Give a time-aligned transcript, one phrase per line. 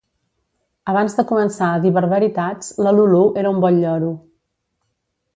[0.93, 4.09] Abans de començar a dir barbaritats la Lulú era un bon lloro.